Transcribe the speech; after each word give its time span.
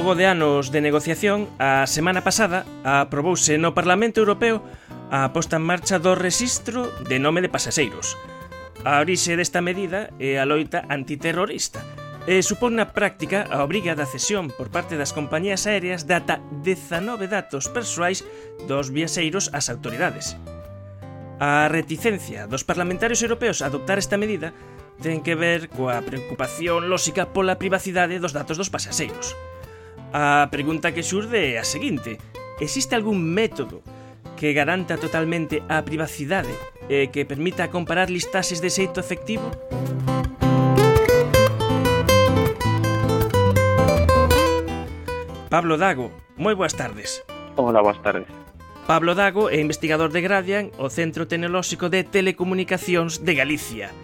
Logo 0.00 0.14
de 0.14 0.24
anos 0.24 0.72
de 0.72 0.80
negociación, 0.80 1.46
a 1.60 1.84
semana 1.84 2.24
pasada 2.24 2.64
aprobouse 2.88 3.60
no 3.60 3.76
Parlamento 3.76 4.24
Europeo 4.24 4.64
a 5.12 5.28
posta 5.36 5.60
en 5.60 5.68
marcha 5.68 6.00
do 6.00 6.16
rexistro 6.16 6.88
de 7.04 7.20
nome 7.20 7.44
de 7.44 7.52
pasaxeiros. 7.52 8.16
A 8.88 9.04
orixe 9.04 9.36
desta 9.36 9.60
medida 9.60 10.08
é 10.16 10.40
a 10.40 10.48
loita 10.48 10.88
antiterrorista 10.88 11.84
e 12.24 12.40
supón 12.40 12.80
na 12.80 12.96
práctica 12.96 13.44
a 13.52 13.60
obriga 13.60 13.92
da 13.92 14.08
cesión 14.08 14.48
por 14.48 14.72
parte 14.72 14.96
das 14.96 15.12
compañías 15.12 15.68
aéreas 15.68 16.08
data 16.08 16.40
19 16.64 17.28
datos 17.28 17.68
persoais 17.68 18.24
dos 18.64 18.88
viaxeiros 18.88 19.52
ás 19.52 19.68
autoridades. 19.68 20.40
A 21.44 21.68
reticencia 21.68 22.48
dos 22.48 22.64
parlamentarios 22.64 23.20
europeos 23.20 23.60
a 23.60 23.68
adoptar 23.68 24.00
esta 24.00 24.16
medida 24.16 24.56
ten 25.04 25.20
que 25.20 25.36
ver 25.36 25.68
coa 25.68 26.00
preocupación 26.00 26.88
lóxica 26.88 27.36
pola 27.36 27.60
privacidade 27.60 28.16
dos 28.16 28.32
datos 28.32 28.56
dos 28.56 28.72
pasaxeiros. 28.72 29.36
A 30.12 30.48
pregunta 30.50 30.90
que 30.90 31.06
xurde 31.06 31.54
é 31.54 31.62
a 31.62 31.64
seguinte. 31.64 32.18
Existe 32.58 32.98
algún 32.98 33.22
método 33.22 33.86
que 34.34 34.50
garanta 34.50 34.98
totalmente 34.98 35.62
a 35.70 35.86
privacidade 35.86 36.50
e 36.90 37.14
que 37.14 37.22
permita 37.22 37.70
comparar 37.70 38.10
listaxes 38.10 38.58
de 38.58 38.74
xeito 38.74 38.98
efectivo? 38.98 39.46
Pablo 45.46 45.78
Dago, 45.78 46.10
moi 46.34 46.58
boas 46.58 46.74
tardes. 46.74 47.22
Hola, 47.54 47.78
boas 47.78 48.02
tardes. 48.02 48.26
Pablo 48.90 49.14
Dago 49.14 49.46
é 49.46 49.62
investigador 49.62 50.10
de 50.10 50.26
Gradian, 50.26 50.74
o 50.82 50.90
Centro 50.90 51.30
Tecnolóxico 51.30 51.86
de 51.86 52.02
Telecomunicacións 52.02 53.22
de 53.22 53.38
Galicia. 53.38 53.94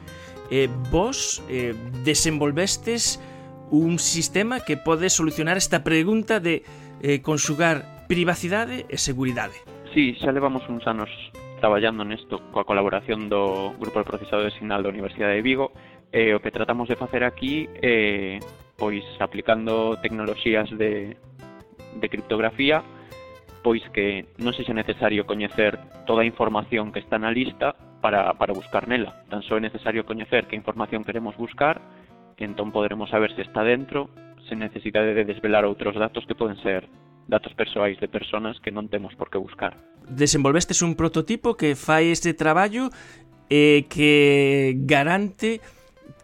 Eh, 0.54 0.70
vos 0.94 1.42
eh, 1.50 1.74
desenvolvestes 2.06 3.18
un 3.70 3.98
sistema 3.98 4.60
que 4.60 4.76
pode 4.76 5.10
solucionar 5.10 5.56
esta 5.56 5.82
pregunta 5.82 6.40
de 6.40 6.62
eh, 7.02 7.20
conxugar 7.22 8.06
privacidade 8.06 8.86
e 8.88 8.96
seguridade. 8.96 9.58
Sí, 9.90 10.14
xa 10.22 10.30
levamos 10.30 10.62
uns 10.68 10.86
anos 10.86 11.10
traballando 11.58 12.04
nesto 12.04 12.38
coa 12.52 12.68
colaboración 12.68 13.32
do 13.32 13.72
Grupo 13.80 13.98
de 14.00 14.06
Procesado 14.06 14.44
de 14.44 14.52
Sinal 14.54 14.84
da 14.84 14.92
Universidade 14.92 15.40
de 15.40 15.42
Vigo 15.42 15.72
e 16.12 16.36
o 16.36 16.38
que 16.38 16.54
tratamos 16.54 16.86
de 16.86 17.00
facer 17.00 17.24
aquí 17.24 17.66
é 17.80 18.38
eh, 18.38 18.44
pois 18.76 19.02
aplicando 19.18 19.96
tecnoloxías 20.04 20.68
de, 20.76 21.16
de 21.96 22.06
criptografía 22.12 22.84
pois 23.64 23.82
que 23.90 24.30
non 24.38 24.54
sexa 24.54 24.70
necesario 24.70 25.26
coñecer 25.26 25.74
toda 26.06 26.22
a 26.22 26.28
información 26.28 26.94
que 26.94 27.02
está 27.02 27.18
na 27.18 27.34
lista 27.34 27.74
para, 27.98 28.30
para 28.38 28.54
buscar 28.54 28.86
nela. 28.86 29.26
Tan 29.26 29.42
só 29.42 29.58
é 29.58 29.64
necesario 29.64 30.06
coñecer 30.06 30.46
que 30.46 30.54
información 30.54 31.02
queremos 31.02 31.34
buscar 31.34 31.82
entón 32.44 32.72
poderemos 32.72 33.08
saber 33.08 33.32
se 33.32 33.42
está 33.42 33.64
dentro 33.64 34.12
sen 34.46 34.60
necesidade 34.60 35.16
de 35.16 35.24
desvelar 35.24 35.64
outros 35.64 35.96
datos 35.96 36.28
que 36.28 36.36
poden 36.36 36.60
ser 36.60 36.86
datos 37.26 37.54
persoais 37.54 37.98
de 37.98 38.06
persoas 38.06 38.60
que 38.62 38.70
non 38.70 38.86
temos 38.86 39.16
por 39.18 39.32
que 39.32 39.40
buscar. 39.40 39.74
Desenvolvestes 40.06 40.84
un 40.84 40.94
prototipo 40.94 41.58
que 41.58 41.74
fai 41.74 42.14
este 42.14 42.36
traballo 42.36 42.94
e 43.50 43.82
eh, 43.82 43.90
que 43.90 44.78
garante 44.86 45.58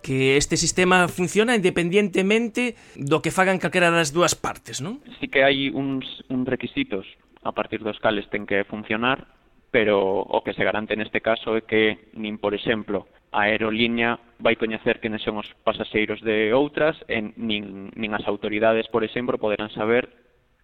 que 0.03 0.36
este 0.36 0.59
sistema 0.59 1.06
funciona 1.06 1.54
independientemente 1.54 2.75
do 2.98 3.22
que 3.22 3.31
fagan 3.31 3.62
calquera 3.62 3.91
das 3.91 4.10
dúas 4.10 4.34
partes, 4.34 4.82
non? 4.82 4.98
Sí 5.22 5.31
que 5.31 5.47
hai 5.47 5.70
uns, 5.70 6.04
uns 6.26 6.47
requisitos 6.47 7.06
a 7.42 7.54
partir 7.54 7.82
dos 7.82 7.98
cales 8.03 8.26
ten 8.31 8.47
que 8.47 8.66
funcionar, 8.66 9.26
pero 9.70 10.22
o 10.22 10.42
que 10.42 10.54
se 10.54 10.66
garante 10.66 10.98
neste 10.98 11.22
caso 11.22 11.54
é 11.59 11.62
que 11.62 12.12
nin, 12.19 12.38
por 12.38 12.54
exemplo, 12.54 13.06
a 13.32 13.48
aerolínea 13.48 14.20
vai 14.38 14.60
coñecer 14.60 15.00
quenes 15.00 15.25
son 15.25 15.41
os 15.41 15.48
pasaxeiros 15.65 16.20
de 16.20 16.53
outras 16.53 17.00
e 17.09 17.19
nin, 17.41 17.88
nin 17.97 18.10
as 18.12 18.28
autoridades, 18.28 18.87
por 18.93 19.03
exemplo, 19.03 19.41
poderán 19.41 19.72
saber 19.72 20.12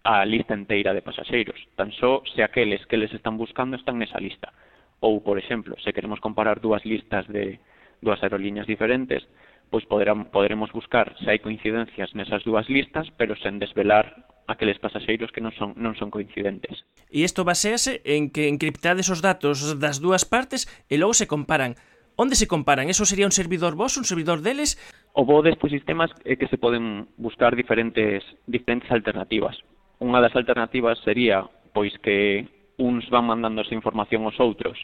a 0.05 0.23
lista 0.23 0.53
inteira 0.53 0.93
de 0.93 1.01
pasaxeiros, 1.01 1.57
tan 1.75 1.91
só 1.97 2.21
se 2.33 2.45
aqueles 2.45 2.85
que 2.85 3.01
les 3.01 3.11
están 3.11 3.35
buscando 3.41 3.75
están 3.75 3.97
nesa 3.97 4.21
lista. 4.21 4.53
Ou, 5.01 5.19
por 5.25 5.41
exemplo, 5.41 5.75
se 5.81 5.91
queremos 5.91 6.21
comparar 6.21 6.61
dúas 6.61 6.85
listas 6.85 7.25
de 7.27 7.57
dúas 8.05 8.21
aerolíneas 8.21 8.67
diferentes, 8.67 9.25
pois 9.73 9.85
poderán, 9.89 10.29
poderemos 10.29 10.71
buscar 10.71 11.17
se 11.19 11.29
hai 11.33 11.41
coincidencias 11.41 12.13
nesas 12.13 12.45
dúas 12.45 12.69
listas, 12.69 13.09
pero 13.17 13.33
sen 13.33 13.57
desvelar 13.57 14.29
aqueles 14.49 14.81
pasaxeiros 14.81 15.29
que 15.33 15.41
non 15.41 15.53
son, 15.53 15.77
non 15.77 15.93
son 15.97 16.09
coincidentes. 16.09 16.85
E 17.09 17.21
isto 17.21 17.45
basease 17.45 18.01
en 18.05 18.33
que 18.33 18.49
encriptades 18.49 19.09
os 19.13 19.21
datos 19.21 19.77
das 19.77 20.01
dúas 20.01 20.25
partes 20.25 20.65
e 20.89 20.97
logo 20.97 21.13
se 21.13 21.29
comparan 21.29 21.77
Onde 22.21 22.35
se 22.35 22.49
comparan? 22.49 22.89
Eso 22.89 23.05
sería 23.05 23.25
un 23.25 23.31
servidor 23.31 23.75
vos, 23.75 23.95
un 23.95 24.03
servidor 24.03 24.41
deles? 24.41 24.75
O 25.15 25.23
bo 25.23 25.39
destes 25.39 25.71
sistemas 25.71 26.11
é 26.27 26.35
que 26.35 26.51
se 26.51 26.59
poden 26.59 27.07
buscar 27.15 27.55
diferentes 27.55 28.27
diferentes 28.43 28.91
alternativas. 28.91 29.55
Unha 30.03 30.19
das 30.19 30.35
alternativas 30.35 30.99
sería 31.07 31.47
pois 31.71 31.95
que 32.03 32.43
uns 32.75 33.07
van 33.07 33.23
mandando 33.23 33.63
esa 33.63 33.71
información 33.71 34.27
aos 34.27 34.35
outros 34.35 34.75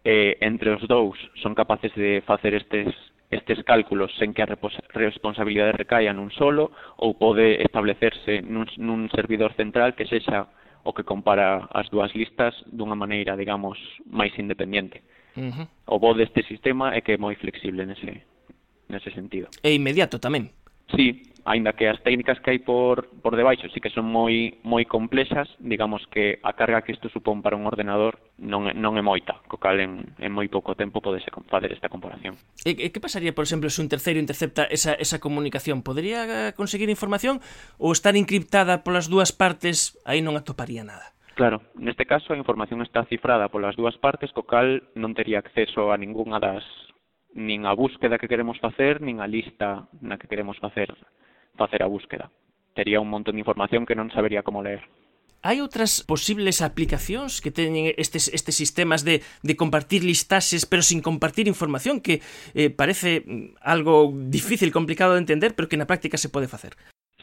e 0.00 0.40
entre 0.40 0.72
os 0.72 0.80
dous 0.88 1.20
son 1.44 1.52
capaces 1.52 1.92
de 1.92 2.24
facer 2.24 2.56
estes 2.56 2.88
estes 3.28 3.60
cálculos 3.68 4.08
sen 4.16 4.32
que 4.32 4.40
a 4.40 4.48
responsabilidade 4.48 5.76
recaia 5.76 6.16
nun 6.16 6.32
solo 6.32 6.72
ou 6.96 7.20
pode 7.20 7.60
establecerse 7.60 8.40
nun, 8.40 8.64
nun 8.80 9.12
servidor 9.12 9.52
central 9.60 9.92
que 9.92 10.08
sexa 10.08 10.48
o 10.88 10.96
que 10.96 11.04
compara 11.04 11.68
as 11.68 11.92
dúas 11.92 12.16
listas 12.16 12.56
dunha 12.64 12.96
maneira, 12.96 13.36
digamos, 13.36 13.76
máis 14.08 14.32
independente. 14.40 15.04
Uh 15.38 15.54
-huh. 15.54 15.66
O 15.86 16.02
bo 16.02 16.12
deste 16.18 16.42
sistema 16.44 16.92
é 16.92 17.00
que 17.00 17.14
é 17.14 17.18
moi 17.18 17.38
flexible 17.38 17.86
nese, 17.86 18.26
nese 18.90 19.10
sentido. 19.14 19.46
E 19.62 19.70
inmediato 19.70 20.18
tamén. 20.18 20.50
Sí, 20.90 21.22
aínda 21.44 21.72
que 21.72 21.88
as 21.88 22.00
técnicas 22.02 22.40
que 22.40 22.50
hai 22.50 22.60
por, 22.60 23.08
por 23.24 23.36
debaixo 23.36 23.68
sí 23.72 23.80
que 23.80 23.88
son 23.88 24.08
moi 24.08 24.60
moi 24.64 24.84
complexas, 24.84 25.48
digamos 25.60 26.04
que 26.12 26.40
a 26.44 26.52
carga 26.52 26.84
que 26.84 26.92
isto 26.92 27.08
supón 27.08 27.40
para 27.40 27.56
un 27.56 27.64
ordenador 27.64 28.20
non 28.36 28.68
é, 28.68 28.76
non 28.76 29.00
é 29.00 29.02
moita, 29.02 29.40
co 29.48 29.56
cal 29.56 29.80
en, 29.80 30.12
en 30.20 30.30
moi 30.32 30.48
pouco 30.52 30.76
tempo 30.76 31.00
podese 31.00 31.32
fazer 31.48 31.72
esta 31.72 31.88
comparación. 31.88 32.36
E, 32.64 32.76
e 32.76 32.88
que 32.92 33.00
pasaría, 33.00 33.32
por 33.32 33.48
exemplo, 33.48 33.72
se 33.72 33.80
un 33.80 33.88
terceiro 33.88 34.20
intercepta 34.20 34.68
esa, 34.68 34.92
esa 34.96 35.20
comunicación? 35.20 35.80
Podería 35.80 36.24
eh, 36.28 36.52
conseguir 36.52 36.92
información 36.92 37.40
ou 37.80 37.92
estar 37.96 38.12
encriptada 38.16 38.84
polas 38.84 39.08
dúas 39.08 39.32
partes 39.32 39.96
aí 40.04 40.20
non 40.20 40.36
atoparía 40.36 40.84
nada? 40.84 41.17
Claro, 41.38 41.62
neste 41.78 42.02
caso 42.02 42.34
a 42.34 42.40
información 42.42 42.82
está 42.82 43.06
cifrada 43.06 43.46
polas 43.46 43.78
dúas 43.78 43.94
partes, 43.94 44.34
co 44.34 44.42
cal 44.42 44.82
non 44.98 45.14
tería 45.14 45.38
acceso 45.38 45.94
a 45.94 45.96
ningunha 45.96 46.42
das 46.42 46.66
nin 47.30 47.62
a 47.62 47.78
búsqueda 47.78 48.18
que 48.18 48.26
queremos 48.26 48.58
facer, 48.58 48.98
nin 48.98 49.22
a 49.22 49.30
lista 49.30 49.86
na 50.02 50.18
que 50.18 50.26
queremos 50.26 50.58
facer 50.58 50.90
facer 51.54 51.86
a 51.86 51.86
búsqueda. 51.86 52.34
Tería 52.74 52.98
un 52.98 53.06
montón 53.06 53.38
de 53.38 53.42
información 53.46 53.86
que 53.86 53.94
non 53.94 54.10
sabería 54.10 54.42
como 54.42 54.66
ler. 54.66 54.82
Hai 55.38 55.62
outras 55.62 56.02
posibles 56.02 56.58
aplicacións 56.58 57.38
que 57.38 57.54
teñen 57.54 57.94
estes, 57.94 58.26
estes 58.34 58.58
sistemas 58.58 59.06
de, 59.06 59.22
de 59.22 59.54
compartir 59.54 60.02
listaxes 60.02 60.66
pero 60.66 60.82
sin 60.82 60.98
compartir 60.98 61.46
información 61.46 62.02
que 62.02 62.18
eh, 62.58 62.74
parece 62.74 63.22
mm, 63.22 63.62
algo 63.62 64.10
difícil, 64.10 64.74
complicado 64.74 65.14
de 65.14 65.22
entender 65.22 65.54
pero 65.54 65.70
que 65.70 65.78
na 65.78 65.86
práctica 65.86 66.18
se 66.18 66.34
pode 66.34 66.50
facer 66.50 66.74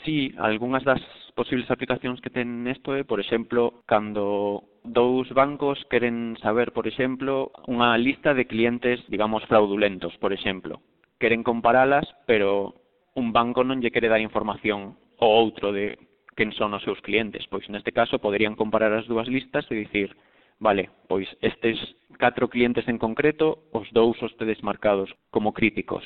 si 0.05 0.31
algunhas 0.37 0.85
das 0.85 1.01
posibles 1.35 1.67
aplicacións 1.67 2.21
que 2.23 2.31
ten 2.31 2.63
isto 2.69 2.95
é, 2.95 3.03
por 3.03 3.19
exemplo, 3.19 3.83
cando 3.89 4.63
dous 4.85 5.27
bancos 5.35 5.81
queren 5.91 6.37
saber, 6.39 6.71
por 6.71 6.87
exemplo, 6.87 7.51
unha 7.67 7.97
lista 7.99 8.31
de 8.31 8.47
clientes, 8.47 9.03
digamos, 9.11 9.43
fraudulentos, 9.49 10.15
por 10.21 10.31
exemplo. 10.31 10.79
Queren 11.19 11.43
comparalas, 11.43 12.07
pero 12.23 12.79
un 13.19 13.35
banco 13.35 13.65
non 13.67 13.83
lle 13.83 13.91
quere 13.91 14.07
dar 14.07 14.23
información 14.23 14.95
ao 15.19 15.27
outro 15.27 15.75
de 15.75 15.99
quen 16.37 16.55
son 16.55 16.71
os 16.77 16.85
seus 16.85 17.01
clientes. 17.03 17.43
Pois 17.51 17.67
neste 17.67 17.91
caso 17.91 18.21
poderían 18.21 18.55
comparar 18.55 18.93
as 18.95 19.09
dúas 19.09 19.27
listas 19.27 19.67
e 19.67 19.75
dicir, 19.75 20.15
vale, 20.61 20.87
pois 21.11 21.27
estes 21.43 21.75
catro 22.15 22.47
clientes 22.47 22.87
en 22.87 22.95
concreto, 22.95 23.67
os 23.75 23.91
dous 23.91 24.15
os 24.23 24.31
tedes 24.39 24.63
marcados 24.63 25.11
como 25.33 25.51
críticos 25.51 26.05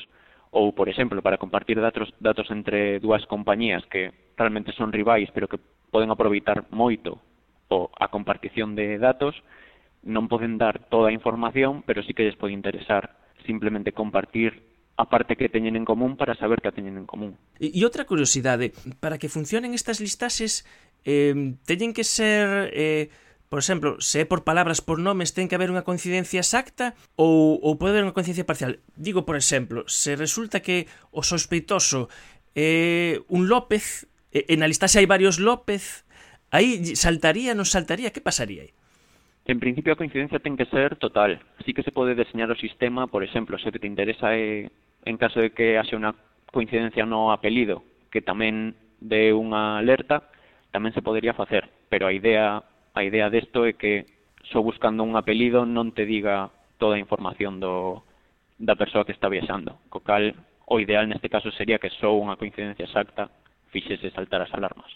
ou, 0.50 0.74
por 0.74 0.90
exemplo, 0.90 1.22
para 1.22 1.38
compartir 1.38 1.78
datos, 1.78 2.10
datos 2.18 2.50
entre 2.50 2.98
dúas 2.98 3.22
compañías 3.30 3.86
que 3.86 4.10
realmente 4.34 4.74
son 4.74 4.90
rivais, 4.90 5.30
pero 5.30 5.46
que 5.46 5.62
poden 5.90 6.10
aproveitar 6.10 6.66
moito 6.74 7.22
o 7.70 7.86
a 7.94 8.10
compartición 8.10 8.74
de 8.74 8.98
datos, 8.98 9.38
non 10.02 10.26
poden 10.26 10.58
dar 10.58 10.90
toda 10.90 11.12
a 11.12 11.14
información, 11.14 11.86
pero 11.86 12.02
sí 12.02 12.16
que 12.16 12.26
lles 12.26 12.34
pode 12.34 12.56
interesar 12.56 13.14
simplemente 13.46 13.94
compartir 13.94 14.66
a 14.98 15.06
parte 15.06 15.38
que 15.38 15.48
teñen 15.48 15.78
en 15.78 15.86
común 15.86 16.18
para 16.18 16.34
saber 16.34 16.60
que 16.60 16.68
a 16.68 16.74
teñen 16.74 16.98
en 16.98 17.06
común. 17.06 17.38
E, 17.62 17.70
e 17.70 17.80
outra 17.86 18.02
curiosidade, 18.04 18.74
para 18.98 19.22
que 19.22 19.30
funcionen 19.30 19.72
estas 19.72 20.02
listases, 20.02 20.66
eh, 21.06 21.56
teñen 21.62 21.94
que 21.94 22.02
ser... 22.02 22.74
Eh, 22.74 23.08
Por 23.50 23.58
exemplo, 23.58 24.00
se 24.00 24.22
é 24.22 24.24
por 24.24 24.46
palabras, 24.46 24.78
por 24.78 25.02
nomes, 25.02 25.34
ten 25.34 25.50
que 25.50 25.58
haber 25.58 25.74
unha 25.74 25.82
coincidencia 25.82 26.38
exacta 26.38 26.94
ou, 27.18 27.58
ou 27.58 27.74
pode 27.74 27.98
haber 27.98 28.06
unha 28.06 28.14
coincidencia 28.14 28.46
parcial. 28.46 28.78
Digo, 28.94 29.26
por 29.26 29.34
exemplo, 29.34 29.82
se 29.90 30.14
resulta 30.14 30.62
que 30.62 30.86
o 31.10 31.26
sospeitoso 31.26 32.06
é 32.54 33.18
un 33.26 33.50
López, 33.50 34.06
en 34.30 34.62
a 34.62 34.70
listaxe 34.70 35.02
hai 35.02 35.10
varios 35.10 35.42
López, 35.42 36.06
aí 36.54 36.94
saltaría, 36.94 37.50
non 37.58 37.66
saltaría, 37.66 38.14
que 38.14 38.22
pasaría 38.22 38.70
aí? 38.70 38.72
En 39.50 39.58
principio 39.58 39.98
a 39.98 39.98
coincidencia 39.98 40.38
ten 40.38 40.54
que 40.54 40.70
ser 40.70 40.94
total. 40.94 41.42
Así 41.58 41.74
que 41.74 41.82
se 41.82 41.90
pode 41.90 42.14
deseñar 42.14 42.54
o 42.54 42.62
sistema, 42.62 43.10
por 43.10 43.26
exemplo, 43.26 43.58
se 43.58 43.74
te 43.74 43.82
interesa 43.82 44.30
é, 44.30 44.70
en 45.02 45.16
caso 45.18 45.42
de 45.42 45.50
que 45.50 45.74
haxe 45.74 45.98
unha 45.98 46.14
coincidencia 46.54 47.02
no 47.02 47.34
apelido, 47.34 47.82
que 48.14 48.22
tamén 48.22 48.78
de 49.02 49.34
unha 49.34 49.82
alerta, 49.82 50.30
tamén 50.70 50.94
se 50.94 51.02
podería 51.02 51.34
facer, 51.34 51.66
pero 51.90 52.06
a 52.06 52.14
idea 52.14 52.62
A 52.94 53.04
idea 53.06 53.30
desto 53.30 53.64
é 53.66 53.74
que 53.74 54.06
só 54.50 54.62
buscando 54.62 55.06
un 55.06 55.14
apelido 55.14 55.62
non 55.62 55.94
te 55.94 56.06
diga 56.06 56.50
toda 56.80 56.98
a 56.98 57.02
información 57.02 57.62
do, 57.62 58.02
da 58.58 58.74
persoa 58.74 59.06
que 59.06 59.14
está 59.14 59.30
viaxando. 59.30 59.78
Co 59.92 60.02
cal, 60.02 60.34
o 60.66 60.76
ideal 60.82 61.06
neste 61.06 61.30
caso 61.30 61.50
sería 61.54 61.78
que 61.78 61.90
só 61.90 62.10
unha 62.12 62.34
coincidencia 62.34 62.86
exacta 62.86 63.30
fixese 63.70 64.10
saltar 64.10 64.42
as 64.42 64.52
alarmas. 64.52 64.90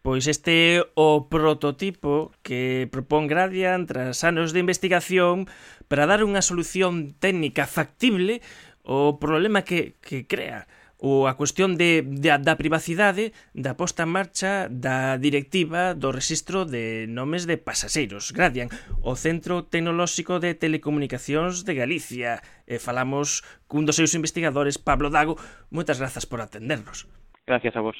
Pois 0.00 0.24
este 0.28 0.80
é 0.80 0.84
o 0.96 1.28
prototipo 1.28 2.32
que 2.40 2.88
propón 2.88 3.28
Gradian 3.28 3.84
tras 3.84 4.24
anos 4.24 4.56
de 4.56 4.64
investigación 4.64 5.44
para 5.92 6.08
dar 6.08 6.24
unha 6.24 6.40
solución 6.40 7.12
técnica 7.20 7.68
factible 7.68 8.40
ao 8.80 9.20
problema 9.20 9.60
que, 9.60 10.00
que 10.00 10.24
crea 10.24 10.64
o 11.00 11.26
a 11.26 11.34
cuestión 11.34 11.80
de, 11.80 12.04
de, 12.04 12.36
da 12.36 12.60
privacidade 12.60 13.32
da 13.56 13.72
posta 13.74 14.04
en 14.04 14.12
marcha 14.12 14.68
da 14.68 15.16
directiva 15.16 15.96
do 15.96 16.12
registro 16.12 16.68
de 16.68 17.08
nomes 17.08 17.48
de 17.48 17.56
pasaxeiros. 17.56 18.36
Gradian, 18.36 18.68
o 19.00 19.16
Centro 19.16 19.64
Tecnolóxico 19.64 20.38
de 20.38 20.52
Telecomunicacións 20.52 21.64
de 21.64 21.72
Galicia. 21.74 22.44
E 22.68 22.76
falamos 22.76 23.40
cun 23.64 23.88
dos 23.88 23.96
seus 23.96 24.12
investigadores, 24.12 24.76
Pablo 24.76 25.08
Dago. 25.08 25.40
Moitas 25.72 25.96
grazas 25.96 26.28
por 26.28 26.44
atendernos. 26.44 27.08
Gracias 27.48 27.74
a 27.74 27.80
vos. 27.80 27.96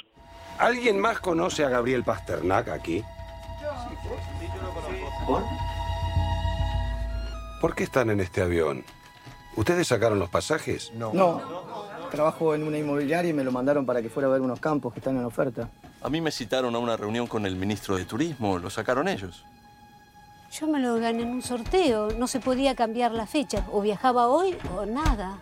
¿Alguien 0.60 1.00
más 1.00 1.24
conoce 1.24 1.64
a 1.64 1.72
Gabriel 1.72 2.04
Pasternak 2.04 2.68
aquí? 2.68 3.00
¿Por? 5.26 5.42
¿Por 7.60 7.74
qué 7.74 7.84
están 7.84 8.10
en 8.10 8.20
este 8.20 8.42
avión? 8.44 8.84
¿Ustedes 9.56 9.88
sacaron 9.88 10.18
los 10.18 10.28
pasajes? 10.28 10.92
No. 10.94 11.12
No. 11.12 11.79
Trabajo 12.10 12.54
en 12.54 12.64
una 12.64 12.76
inmobiliaria 12.76 13.30
y 13.30 13.32
me 13.32 13.44
lo 13.44 13.52
mandaron 13.52 13.86
para 13.86 14.02
que 14.02 14.10
fuera 14.10 14.28
a 14.28 14.32
ver 14.32 14.40
unos 14.40 14.60
campos 14.60 14.92
que 14.92 15.00
están 15.00 15.16
en 15.16 15.24
oferta. 15.24 15.68
A 16.02 16.10
mí 16.10 16.20
me 16.20 16.30
citaron 16.30 16.74
a 16.74 16.78
una 16.78 16.96
reunión 16.96 17.26
con 17.26 17.46
el 17.46 17.56
ministro 17.56 17.96
de 17.96 18.04
Turismo. 18.04 18.58
Lo 18.58 18.68
sacaron 18.70 19.08
ellos. 19.08 19.44
Yo 20.52 20.66
me 20.66 20.80
lo 20.80 20.96
gané 20.96 21.22
en 21.22 21.28
un 21.28 21.42
sorteo. 21.42 22.10
No 22.18 22.26
se 22.26 22.40
podía 22.40 22.74
cambiar 22.74 23.12
la 23.12 23.26
fecha. 23.26 23.64
O 23.70 23.80
viajaba 23.80 24.26
hoy 24.26 24.56
o 24.76 24.84
nada. 24.84 25.38